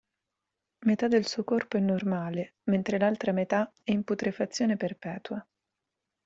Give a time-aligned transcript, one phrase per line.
[0.87, 5.47] Metà del suo corpo è normale, mentre l'altra metà è in putrefazione perpetua.